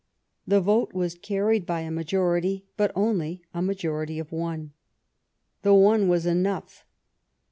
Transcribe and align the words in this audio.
The 0.47 0.59
vote 0.61 0.93
was 0.93 1.13
carried 1.13 1.67
by 1.67 1.81
a 1.81 1.91
majority, 1.91 2.65
but 2.75 2.91
only 2.95 3.43
a 3.53 3.61
majority 3.61 4.17
of 4.17 4.31
one. 4.31 4.71
The 5.61 5.75
one 5.75 6.07
was 6.07 6.25
enough. 6.25 6.83